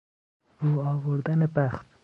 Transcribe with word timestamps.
رو 0.59 0.71
آوردن 0.91 1.45
بخت 1.55 1.85